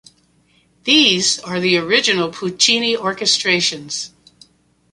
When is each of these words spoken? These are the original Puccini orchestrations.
These 0.85 1.37
are 1.41 1.59
the 1.59 1.77
original 1.77 2.31
Puccini 2.31 2.97
orchestrations. 2.97 4.09